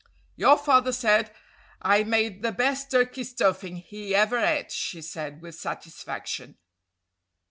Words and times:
"Your 0.35 0.57
father 0.57 0.91
said 0.91 1.31
I 1.79 2.03
made 2.03 2.41
the 2.41 2.51
best 2.51 2.89
turkey 2.89 3.23
stuffing 3.23 3.75
he 3.75 4.15
ever 4.15 4.39
ate," 4.39 4.71
she 4.71 4.99
said 4.99 5.43
with 5.43 5.53
satisfaction. 5.53 6.57